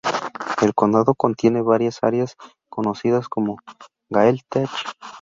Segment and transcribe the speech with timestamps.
[0.63, 2.35] El condado contiene varias áreas,
[2.71, 3.57] conocidas como
[4.09, 4.73] Gaeltacht.